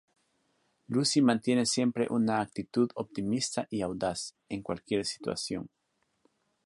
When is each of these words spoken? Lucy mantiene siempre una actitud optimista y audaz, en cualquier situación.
Lucy 0.87 1.21
mantiene 1.21 1.63
siempre 1.67 2.07
una 2.09 2.41
actitud 2.41 2.89
optimista 2.95 3.67
y 3.69 3.81
audaz, 3.83 4.33
en 4.49 4.63
cualquier 4.63 5.05
situación. 5.05 5.69